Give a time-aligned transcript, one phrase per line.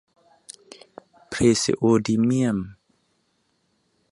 [1.29, 2.57] เพรซีโอดิเมียม